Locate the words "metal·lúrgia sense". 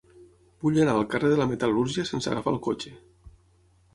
1.51-2.31